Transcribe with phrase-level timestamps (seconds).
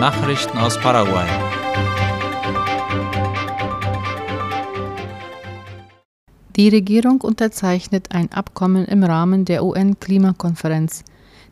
[0.00, 1.26] Nachrichten aus Paraguay.
[6.56, 11.04] Die Regierung unterzeichnet ein Abkommen im Rahmen der UN-Klimakonferenz.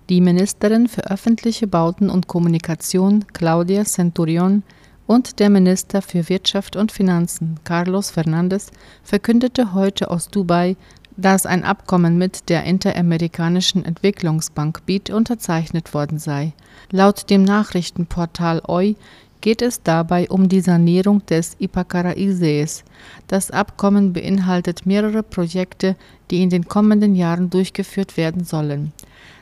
[0.09, 4.63] Die Ministerin für öffentliche Bauten und Kommunikation Claudia Centurion
[5.07, 8.71] und der Minister für Wirtschaft und Finanzen Carlos Fernandes
[9.03, 10.79] verkündete heute aus Dubai,
[11.19, 16.53] dass ein Abkommen mit der Interamerikanischen Entwicklungsbank BID unterzeichnet worden sei.
[16.93, 18.95] Laut dem Nachrichtenportal OI
[19.41, 22.85] geht es dabei um die Sanierung des Ipacaraí-Sees.
[23.27, 25.97] Das Abkommen beinhaltet mehrere Projekte,
[26.31, 28.93] die in den kommenden Jahren durchgeführt werden sollen.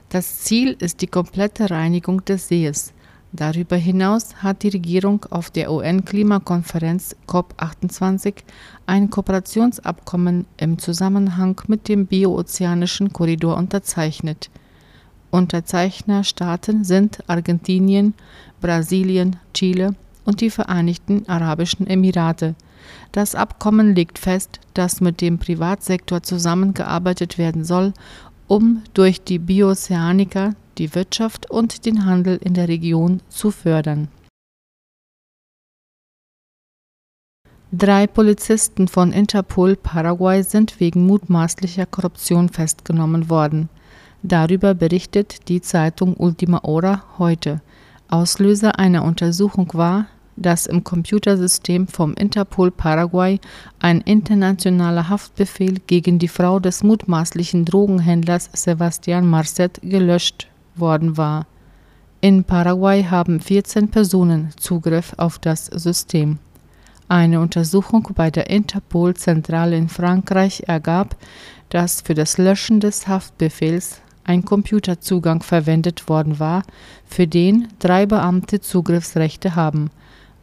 [0.08, 2.94] Das Ziel ist die komplette Reinigung des Sees.
[3.36, 8.32] Darüber hinaus hat die Regierung auf der UN-Klimakonferenz COP28
[8.86, 14.48] ein Kooperationsabkommen im Zusammenhang mit dem Bioozeanischen Korridor unterzeichnet.
[15.30, 18.14] Unterzeichnerstaaten sind Argentinien,
[18.62, 22.54] Brasilien, Chile und die Vereinigten Arabischen Emirate.
[23.12, 27.92] Das Abkommen legt fest, dass mit dem Privatsektor zusammengearbeitet werden soll,
[28.48, 34.08] um durch die Bioceanica die Wirtschaft und den Handel in der Region zu fördern.
[37.72, 43.68] Drei Polizisten von Interpol Paraguay sind wegen mutmaßlicher Korruption festgenommen worden.
[44.22, 47.60] Darüber berichtet die Zeitung Ultima Hora heute.
[48.08, 50.06] Auslöser einer Untersuchung war,
[50.36, 53.40] dass im Computersystem vom Interpol Paraguay
[53.78, 61.46] ein internationaler Haftbefehl gegen die Frau des mutmaßlichen Drogenhändlers Sebastian Marcet gelöscht worden war.
[62.20, 66.38] In Paraguay haben 14 Personen Zugriff auf das System.
[67.08, 71.16] Eine Untersuchung bei der Interpol-Zentrale in Frankreich ergab,
[71.68, 76.64] dass für das Löschen des Haftbefehls ein Computerzugang verwendet worden war,
[77.06, 79.90] für den drei Beamte Zugriffsrechte haben.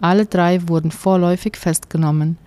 [0.01, 2.37] Alle drei wurden vorläufig festgenommen.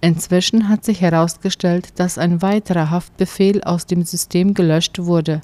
[0.00, 5.40] Inzwischen hat sich herausgestellt, dass ein weiterer Haftbefehl aus dem System gelöscht wurde.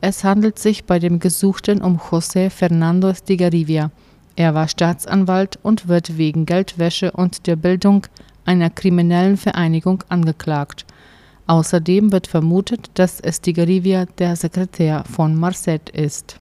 [0.00, 3.92] Es handelt sich bei dem Gesuchten um José Fernando Estigarribia.
[4.34, 8.06] Er war Staatsanwalt und wird wegen Geldwäsche und der Bildung
[8.44, 10.84] einer kriminellen Vereinigung angeklagt.
[11.46, 16.38] Außerdem wird vermutet, dass Estigarribia der Sekretär von Marcet ist.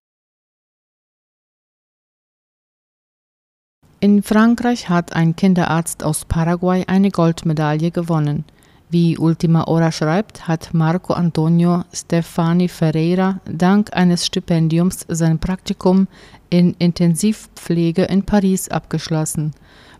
[4.03, 8.45] In Frankreich hat ein Kinderarzt aus Paraguay eine Goldmedaille gewonnen.
[8.89, 16.07] Wie Ultima Hora schreibt, hat Marco Antonio Stefani Ferreira dank eines Stipendiums sein Praktikum
[16.49, 19.51] in Intensivpflege in Paris abgeschlossen.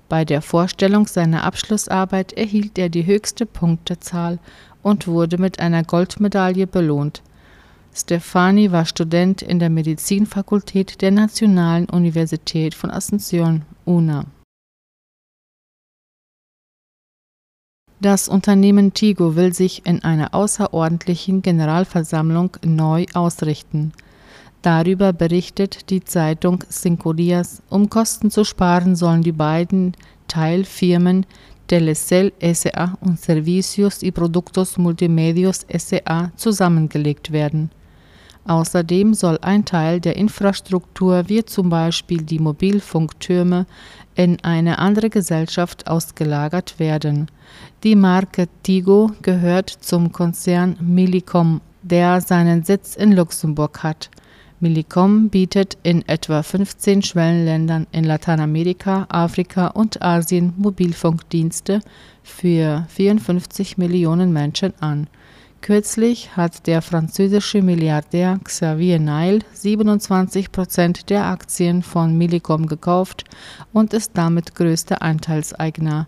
[0.10, 4.40] Bei der Vorstellung seiner Abschlussarbeit erhielt er die höchste Punktezahl
[4.82, 7.22] und wurde mit einer Goldmedaille belohnt.
[7.94, 14.26] Stefani war Student in der Medizinfakultät der Nationalen Universität von Asunción, UNA.
[18.02, 23.94] Das Unternehmen Tigo will sich in einer außerordentlichen Generalversammlung neu ausrichten.
[24.64, 27.62] Darüber berichtet die Zeitung Cinco Dias.
[27.70, 29.94] Um Kosten zu sparen, sollen die beiden
[30.28, 31.26] Teilfirmen
[31.68, 37.70] Telecel SA und Servicios y Productos Multimedios SA zusammengelegt werden.
[38.46, 43.66] Außerdem soll ein Teil der Infrastruktur, wie zum Beispiel die Mobilfunktürme,
[44.16, 47.28] in eine andere Gesellschaft ausgelagert werden.
[47.84, 54.10] Die Marke Tigo gehört zum Konzern Millicom, der seinen Sitz in Luxemburg hat.
[54.60, 61.82] Millicom bietet in etwa 15 Schwellenländern in Lateinamerika, Afrika und Asien Mobilfunkdienste
[62.22, 65.08] für 54 Millionen Menschen an.
[65.62, 73.26] Kürzlich hat der französische Milliardär Xavier Nile 27 Prozent der Aktien von Millicom gekauft
[73.72, 76.08] und ist damit größter Anteilseigner.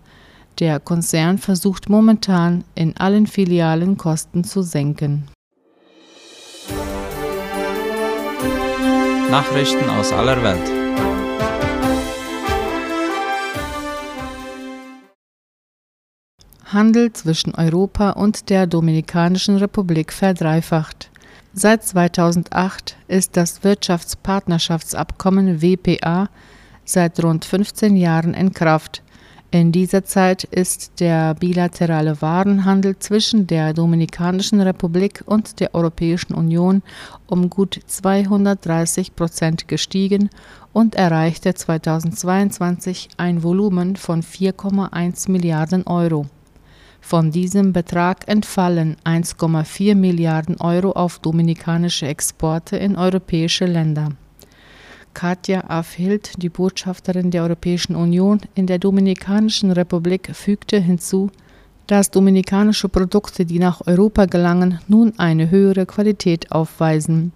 [0.58, 5.28] Der Konzern versucht momentan in allen Filialen Kosten zu senken.
[9.30, 11.23] Nachrichten aus aller Welt.
[16.74, 21.10] Handel zwischen Europa und der Dominikanischen Republik verdreifacht.
[21.54, 26.28] Seit 2008 ist das Wirtschaftspartnerschaftsabkommen WPA
[26.84, 29.02] seit rund 15 Jahren in Kraft.
[29.52, 36.82] In dieser Zeit ist der bilaterale Warenhandel zwischen der Dominikanischen Republik und der Europäischen Union
[37.28, 40.28] um gut 230 Prozent gestiegen
[40.72, 46.26] und erreichte 2022 ein Volumen von 4,1 Milliarden Euro.
[47.06, 54.08] Von diesem Betrag entfallen 1,4 Milliarden Euro auf dominikanische Exporte in europäische Länder.
[55.12, 61.30] Katja Afhild, die Botschafterin der Europäischen Union in der Dominikanischen Republik, fügte hinzu,
[61.86, 67.32] dass dominikanische Produkte, die nach Europa gelangen, nun eine höhere Qualität aufweisen.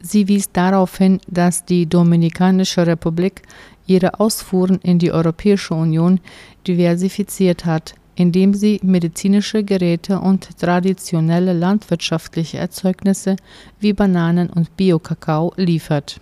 [0.00, 3.40] Sie wies darauf hin, dass die Dominikanische Republik
[3.86, 6.20] ihre Ausfuhren in die Europäische Union
[6.66, 13.36] diversifiziert hat, indem sie medizinische Geräte und traditionelle landwirtschaftliche Erzeugnisse
[13.78, 16.20] wie Bananen und Biokakao liefert.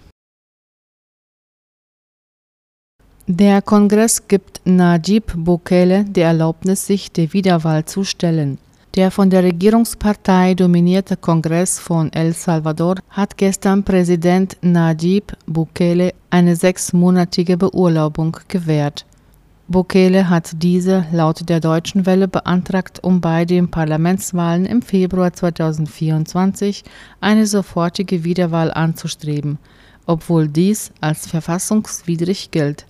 [3.27, 8.59] Der Kongress gibt Najib Bukele die Erlaubnis, sich der Wiederwahl zu stellen.
[8.95, 16.57] Der von der Regierungspartei dominierte Kongress von El Salvador hat gestern Präsident Najib Bukele eine
[16.57, 19.05] sechsmonatige Beurlaubung gewährt.
[19.69, 26.85] Bukele hat diese laut der Deutschen Welle beantragt, um bei den Parlamentswahlen im Februar 2024
[27.21, 29.59] eine sofortige Wiederwahl anzustreben,
[30.07, 32.87] obwohl dies als verfassungswidrig gilt.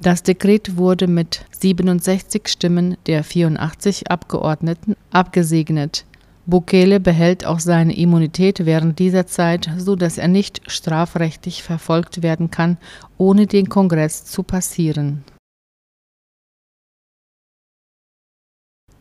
[0.00, 6.06] Das Dekret wurde mit 67 Stimmen der 84 Abgeordneten abgesegnet.
[6.46, 12.50] Bukele behält auch seine Immunität während dieser Zeit, so dass er nicht strafrechtlich verfolgt werden
[12.50, 12.78] kann,
[13.18, 15.22] ohne den Kongress zu passieren.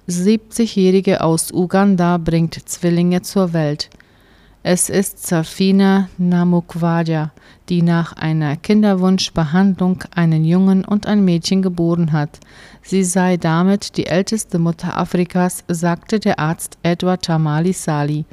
[0.08, 3.90] 70-Jährige aus Uganda bringt Zwillinge zur Welt.
[4.62, 7.32] Es ist Safina Namukwaja,
[7.70, 12.40] die nach einer Kinderwunschbehandlung einen Jungen und ein Mädchen geboren hat.
[12.84, 18.26] Sie sei damit die älteste Mutter Afrikas, sagte der Arzt Edward Tamali Sali.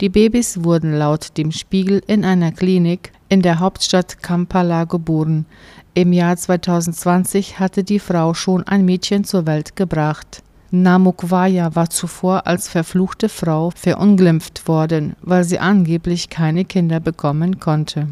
[0.00, 5.44] Die Babys wurden laut dem Spiegel in einer Klinik in der Hauptstadt Kampala geboren.
[5.92, 10.42] Im Jahr 2020 hatte die Frau schon ein Mädchen zur Welt gebracht.
[10.70, 18.08] Namukwaya war zuvor als verfluchte Frau verunglimpft worden, weil sie angeblich keine Kinder bekommen konnte.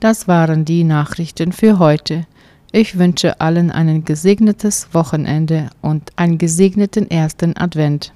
[0.00, 2.26] Das waren die Nachrichten für heute.
[2.72, 8.12] Ich wünsche allen ein gesegnetes Wochenende und einen gesegneten ersten Advent.